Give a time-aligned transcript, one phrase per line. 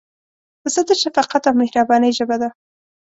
[0.61, 2.49] پسه د شفقت او مهربانۍ ژبه ده.